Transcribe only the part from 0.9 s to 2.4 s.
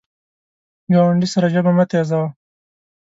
ګاونډي سره ژبه مه تیزوه